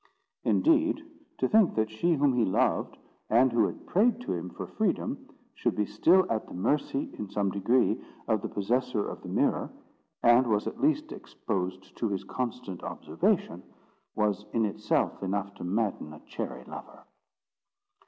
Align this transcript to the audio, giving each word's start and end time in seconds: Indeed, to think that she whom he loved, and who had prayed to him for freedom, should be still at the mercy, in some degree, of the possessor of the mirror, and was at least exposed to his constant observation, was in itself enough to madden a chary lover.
Indeed, 0.43 1.03
to 1.37 1.47
think 1.47 1.75
that 1.75 1.91
she 1.91 2.15
whom 2.15 2.33
he 2.33 2.43
loved, 2.43 2.97
and 3.29 3.51
who 3.51 3.67
had 3.67 3.85
prayed 3.85 4.19
to 4.21 4.33
him 4.33 4.49
for 4.49 4.65
freedom, 4.65 5.27
should 5.53 5.75
be 5.75 5.85
still 5.85 6.25
at 6.27 6.47
the 6.47 6.55
mercy, 6.55 7.11
in 7.19 7.29
some 7.29 7.51
degree, 7.51 8.01
of 8.27 8.41
the 8.41 8.49
possessor 8.49 9.07
of 9.07 9.21
the 9.21 9.29
mirror, 9.29 9.71
and 10.23 10.47
was 10.47 10.65
at 10.65 10.81
least 10.81 11.11
exposed 11.11 11.95
to 11.97 12.09
his 12.09 12.23
constant 12.23 12.81
observation, 12.81 13.61
was 14.15 14.43
in 14.53 14.65
itself 14.65 15.21
enough 15.21 15.53
to 15.53 15.63
madden 15.63 16.13
a 16.13 16.19
chary 16.21 16.63
lover. 16.63 17.03